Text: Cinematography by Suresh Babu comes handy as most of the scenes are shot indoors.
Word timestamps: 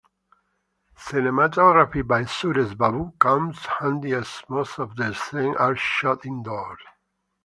Cinematography 0.97 2.01
by 2.01 2.23
Suresh 2.23 2.75
Babu 2.75 3.11
comes 3.19 3.59
handy 3.79 4.13
as 4.13 4.41
most 4.49 4.79
of 4.79 4.95
the 4.95 5.13
scenes 5.13 5.55
are 5.57 5.75
shot 5.75 6.25
indoors. 6.25 6.79